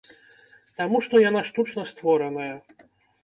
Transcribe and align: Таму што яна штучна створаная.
Таму 0.81 1.01
што 1.07 1.19
яна 1.29 1.41
штучна 1.49 1.83
створаная. 1.93 2.51